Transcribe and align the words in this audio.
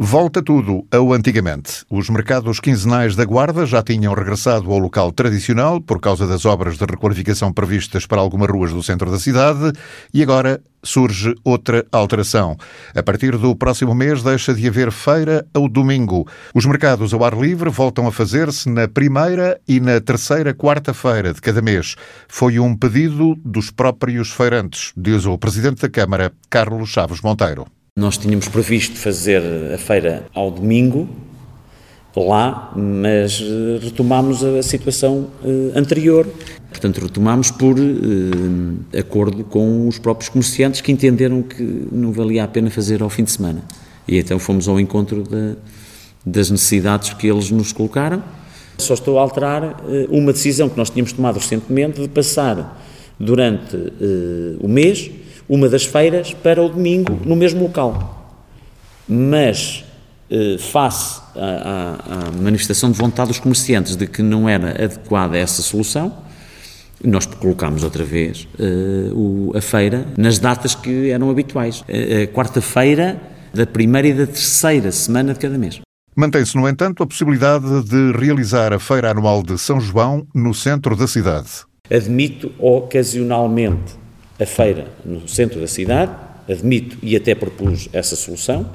Volta 0.00 0.40
tudo 0.40 0.86
ao 0.92 1.12
antigamente. 1.12 1.84
Os 1.90 2.08
mercados 2.08 2.60
quinzenais 2.60 3.16
da 3.16 3.24
Guarda 3.24 3.66
já 3.66 3.82
tinham 3.82 4.14
regressado 4.14 4.70
ao 4.70 4.78
local 4.78 5.10
tradicional 5.10 5.80
por 5.80 6.00
causa 6.00 6.24
das 6.24 6.44
obras 6.44 6.78
de 6.78 6.84
requalificação 6.84 7.52
previstas 7.52 8.06
para 8.06 8.20
algumas 8.20 8.48
ruas 8.48 8.72
do 8.72 8.80
centro 8.80 9.10
da 9.10 9.18
cidade 9.18 9.72
e 10.14 10.22
agora 10.22 10.62
surge 10.84 11.34
outra 11.42 11.84
alteração. 11.90 12.56
A 12.94 13.02
partir 13.02 13.36
do 13.36 13.56
próximo 13.56 13.92
mês 13.92 14.22
deixa 14.22 14.54
de 14.54 14.68
haver 14.68 14.92
feira 14.92 15.44
ao 15.52 15.68
domingo. 15.68 16.28
Os 16.54 16.64
mercados 16.64 17.12
ao 17.12 17.24
ar 17.24 17.36
livre 17.36 17.68
voltam 17.68 18.06
a 18.06 18.12
fazer-se 18.12 18.70
na 18.70 18.86
primeira 18.86 19.60
e 19.66 19.80
na 19.80 20.00
terceira 20.00 20.54
quarta-feira 20.54 21.34
de 21.34 21.40
cada 21.40 21.60
mês. 21.60 21.96
Foi 22.28 22.60
um 22.60 22.76
pedido 22.76 23.34
dos 23.44 23.72
próprios 23.72 24.30
feirantes, 24.30 24.92
diz 24.96 25.26
o 25.26 25.36
Presidente 25.36 25.82
da 25.82 25.88
Câmara, 25.88 26.32
Carlos 26.48 26.88
Chaves 26.88 27.20
Monteiro. 27.20 27.66
Nós 27.98 28.16
tínhamos 28.16 28.46
previsto 28.46 28.96
fazer 28.96 29.42
a 29.74 29.76
feira 29.76 30.24
ao 30.32 30.52
domingo, 30.52 31.08
lá, 32.14 32.72
mas 32.76 33.42
eh, 33.42 33.84
retomámos 33.84 34.44
a 34.44 34.62
situação 34.62 35.26
eh, 35.44 35.76
anterior. 35.76 36.24
Portanto, 36.70 37.00
retomámos 37.00 37.50
por 37.50 37.74
eh, 37.76 39.00
acordo 39.00 39.42
com 39.42 39.88
os 39.88 39.98
próprios 39.98 40.28
comerciantes 40.28 40.80
que 40.80 40.92
entenderam 40.92 41.42
que 41.42 41.60
não 41.90 42.12
valia 42.12 42.44
a 42.44 42.46
pena 42.46 42.70
fazer 42.70 43.02
ao 43.02 43.10
fim 43.10 43.24
de 43.24 43.32
semana. 43.32 43.64
E 44.06 44.16
então 44.16 44.38
fomos 44.38 44.68
ao 44.68 44.78
encontro 44.78 45.24
de, 45.24 45.56
das 46.24 46.52
necessidades 46.52 47.12
que 47.14 47.26
eles 47.26 47.50
nos 47.50 47.72
colocaram. 47.72 48.22
Só 48.78 48.94
estou 48.94 49.18
a 49.18 49.22
alterar 49.22 49.74
uma 50.08 50.32
decisão 50.32 50.68
que 50.68 50.76
nós 50.76 50.88
tínhamos 50.88 51.12
tomado 51.12 51.40
recentemente 51.40 52.00
de 52.00 52.06
passar 52.06 52.80
durante 53.18 53.76
o 54.60 54.68
mês 54.68 55.10
uma 55.48 55.68
das 55.68 55.84
feiras 55.84 56.34
para 56.34 56.62
o 56.62 56.68
domingo 56.68 57.18
no 57.24 57.34
mesmo 57.34 57.62
local. 57.62 58.36
Mas, 59.08 59.84
eh, 60.30 60.56
face 60.58 61.20
à, 61.34 62.30
manifestação 62.38 62.90
de 62.90 62.98
vontade 62.98 63.28
dos 63.28 63.38
comerciantes 63.38 63.96
de 63.96 64.06
que 64.06 64.22
não 64.22 64.48
era 64.48 64.70
adequada 64.84 65.38
essa 65.38 65.62
solução, 65.62 66.12
nós 67.02 67.26
colocámos 67.26 67.84
outra 67.84 68.04
vez 68.04 68.48
uh, 68.58 69.14
o, 69.14 69.56
a 69.56 69.60
feira 69.60 70.04
nas 70.16 70.38
datas 70.38 70.74
que 70.74 71.10
eram 71.10 71.30
habituais. 71.30 71.84
A, 71.88 72.24
a 72.24 72.26
quarta-feira 72.26 73.20
da 73.54 73.64
primeira 73.64 74.08
e 74.08 74.12
da 74.12 74.26
terceira 74.26 74.90
semana 74.90 75.32
de 75.32 75.38
cada 75.38 75.56
mês. 75.56 75.80
Mantém-se, 76.14 76.56
no 76.56 76.68
entanto, 76.68 77.02
a 77.02 77.06
possibilidade 77.06 77.84
de 77.84 78.12
realizar 78.18 78.72
a 78.72 78.80
Feira 78.80 79.12
Anual 79.12 79.42
de 79.42 79.56
São 79.56 79.80
João 79.80 80.26
no 80.34 80.52
centro 80.52 80.96
da 80.96 81.06
cidade. 81.06 81.48
Admito 81.88 82.50
ocasionalmente 82.58 83.94
a 84.40 84.46
feira 84.46 84.86
no 85.04 85.26
centro 85.28 85.60
da 85.60 85.66
cidade, 85.66 86.12
admito 86.48 86.96
e 87.02 87.16
até 87.16 87.34
propus 87.34 87.88
essa 87.92 88.16
solução, 88.16 88.70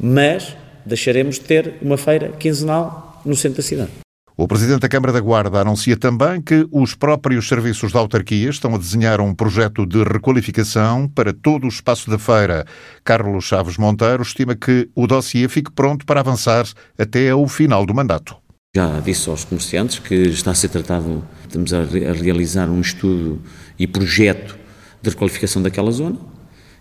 mas 0.00 0.56
deixaremos 0.84 1.36
de 1.36 1.42
ter 1.42 1.74
uma 1.80 1.96
feira 1.96 2.30
quinzenal 2.30 3.22
no 3.24 3.36
centro 3.36 3.58
da 3.58 3.62
cidade. 3.62 3.90
O 4.36 4.48
Presidente 4.48 4.80
da 4.80 4.88
Câmara 4.88 5.12
da 5.12 5.20
Guarda 5.20 5.60
anuncia 5.60 5.96
também 5.96 6.42
que 6.42 6.66
os 6.72 6.92
próprios 6.96 7.46
serviços 7.46 7.92
da 7.92 8.00
autarquia 8.00 8.50
estão 8.50 8.74
a 8.74 8.78
desenhar 8.78 9.20
um 9.20 9.32
projeto 9.32 9.86
de 9.86 10.02
requalificação 10.02 11.08
para 11.08 11.32
todo 11.32 11.66
o 11.66 11.68
espaço 11.68 12.10
da 12.10 12.18
feira. 12.18 12.66
Carlos 13.04 13.44
Chaves 13.44 13.78
Monteiro 13.78 14.24
estima 14.24 14.56
que 14.56 14.90
o 14.92 15.06
dossiê 15.06 15.48
fique 15.48 15.70
pronto 15.70 16.04
para 16.04 16.18
avançar 16.18 16.66
até 16.98 17.30
ao 17.30 17.46
final 17.46 17.86
do 17.86 17.94
mandato. 17.94 18.36
Já 18.74 18.98
disse 18.98 19.30
aos 19.30 19.44
comerciantes 19.44 20.00
que 20.00 20.16
está 20.16 20.50
a 20.50 20.54
ser 20.54 20.68
tratado, 20.68 21.24
estamos 21.46 21.72
a 21.72 21.84
realizar 21.84 22.68
um 22.68 22.80
estudo 22.80 23.40
e 23.78 23.86
projeto 23.86 24.58
de 25.04 25.10
requalificação 25.10 25.62
daquela 25.62 25.90
zona, 25.90 26.16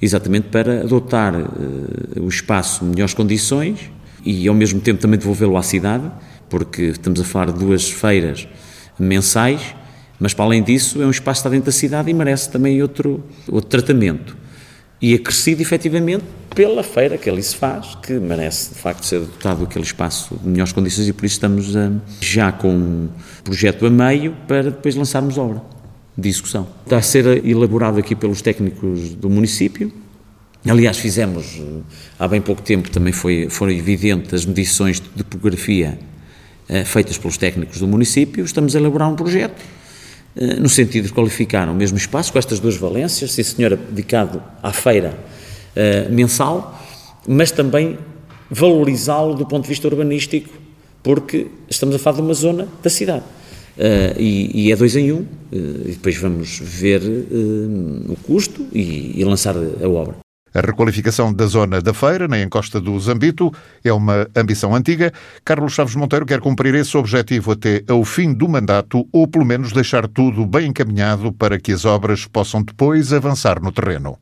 exatamente 0.00 0.48
para 0.48 0.82
adotar 0.82 1.34
uh, 1.34 2.22
o 2.22 2.28
espaço 2.28 2.84
melhores 2.84 3.14
condições 3.14 3.90
e 4.24 4.46
ao 4.46 4.54
mesmo 4.54 4.80
tempo 4.80 5.00
também 5.00 5.18
devolvê-lo 5.18 5.56
à 5.56 5.62
cidade, 5.62 6.10
porque 6.48 6.82
estamos 6.82 7.20
a 7.20 7.24
falar 7.24 7.52
de 7.52 7.58
duas 7.58 7.90
feiras 7.90 8.46
mensais, 8.98 9.74
mas 10.18 10.34
para 10.34 10.44
além 10.44 10.62
disso 10.62 11.02
é 11.02 11.06
um 11.06 11.10
espaço 11.10 11.38
que 11.38 11.48
está 11.48 11.50
dentro 11.50 11.66
da 11.66 11.72
cidade 11.72 12.10
e 12.10 12.14
merece 12.14 12.50
também 12.50 12.82
outro, 12.82 13.24
outro 13.48 13.70
tratamento. 13.70 14.36
E 15.00 15.14
acrescido 15.14 15.62
efetivamente 15.62 16.24
pela 16.54 16.82
feira 16.82 17.16
que 17.16 17.30
ali 17.30 17.42
se 17.42 17.56
faz, 17.56 17.94
que 18.02 18.12
merece 18.12 18.74
de 18.74 18.80
facto 18.80 19.04
ser 19.04 19.20
dotado 19.20 19.64
aquele 19.64 19.84
espaço 19.84 20.36
de 20.42 20.46
melhores 20.46 20.72
condições 20.72 21.08
e 21.08 21.12
por 21.14 21.24
isso 21.24 21.36
estamos 21.36 21.74
a, 21.74 21.90
já 22.20 22.52
com 22.52 22.68
um 22.68 23.08
projeto 23.42 23.86
a 23.86 23.90
meio 23.90 24.36
para 24.46 24.64
depois 24.64 24.94
lançarmos 24.94 25.38
obra 25.38 25.62
Está 26.84 26.98
a 26.98 27.02
ser 27.02 27.44
elaborado 27.46 27.98
aqui 27.98 28.14
pelos 28.14 28.42
técnicos 28.42 29.14
do 29.14 29.28
município. 29.28 29.92
Aliás, 30.68 30.98
fizemos, 30.98 31.60
há 32.18 32.28
bem 32.28 32.40
pouco 32.40 32.60
tempo, 32.60 32.90
também 32.90 33.12
foi, 33.12 33.48
foram 33.48 33.72
evidentes 33.72 34.34
as 34.34 34.44
medições 34.44 35.00
de 35.00 35.24
topografia 35.24 35.98
eh, 36.68 36.84
feitas 36.84 37.16
pelos 37.16 37.36
técnicos 37.36 37.78
do 37.78 37.88
município. 37.88 38.44
Estamos 38.44 38.76
a 38.76 38.78
elaborar 38.78 39.08
um 39.08 39.16
projeto 39.16 39.60
eh, 40.36 40.56
no 40.60 40.68
sentido 40.68 41.06
de 41.06 41.12
qualificar 41.12 41.68
o 41.68 41.74
mesmo 41.74 41.96
espaço, 41.98 42.32
com 42.32 42.38
estas 42.38 42.60
duas 42.60 42.76
valências, 42.76 43.32
sim 43.32 43.42
senhora, 43.42 43.76
dedicado 43.76 44.42
à 44.62 44.72
feira 44.72 45.18
eh, 45.74 46.08
mensal, 46.08 46.80
mas 47.26 47.50
também 47.50 47.98
valorizá-lo 48.48 49.34
do 49.34 49.46
ponto 49.46 49.62
de 49.64 49.68
vista 49.68 49.88
urbanístico, 49.88 50.50
porque 51.02 51.48
estamos 51.68 51.94
a 51.94 51.98
falar 51.98 52.16
de 52.16 52.22
uma 52.22 52.34
zona 52.34 52.68
da 52.82 52.90
cidade. 52.90 53.24
Uh, 53.76 54.18
e, 54.18 54.66
e, 54.66 54.72
é 54.72 54.76
dois 54.76 54.94
em 54.96 55.12
um, 55.12 55.20
uh, 55.20 55.26
e 55.52 55.92
depois 55.92 56.16
vamos 56.16 56.58
ver 56.58 57.00
uh, 57.02 58.12
o 58.12 58.16
custo 58.22 58.66
e, 58.72 59.18
e, 59.18 59.24
lançar 59.24 59.54
a 59.56 59.88
obra. 59.88 60.16
A 60.52 60.60
requalificação 60.60 61.32
da 61.32 61.46
zona 61.46 61.80
da 61.80 61.94
feira, 61.94 62.26
na 62.26 62.42
encosta 62.42 62.80
do 62.80 62.98
Zambito, 62.98 63.52
é 63.84 63.92
uma 63.92 64.26
ambição 64.34 64.74
antiga. 64.74 65.12
Carlos 65.44 65.72
Chaves 65.72 65.94
Monteiro 65.94 66.26
quer 66.26 66.40
cumprir 66.40 66.74
esse 66.74 66.96
objetivo 66.96 67.52
até 67.52 67.84
ao 67.88 68.04
fim 68.04 68.34
do 68.34 68.48
mandato, 68.48 69.06
ou 69.12 69.28
pelo 69.28 69.44
menos 69.44 69.72
deixar 69.72 70.08
tudo 70.08 70.44
bem 70.44 70.68
encaminhado 70.68 71.32
para 71.32 71.58
que 71.58 71.72
as 71.72 71.84
obras 71.84 72.26
possam 72.26 72.62
depois 72.62 73.12
avançar 73.12 73.62
no 73.62 73.70
terreno. 73.70 74.18